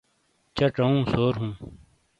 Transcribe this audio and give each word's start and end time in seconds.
چہ 0.55 0.67
ڇَؤوں 0.75 1.01
سورہُوں۔ 1.11 1.53